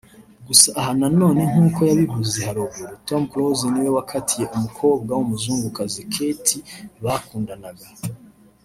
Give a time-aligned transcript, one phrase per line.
[0.47, 6.57] gusa aha nanone nkuko yabivuze haruguru Tom Close niwe wakatiye umukobwa w’umuzungukazi “Ketty”
[7.03, 7.87] bakundanaga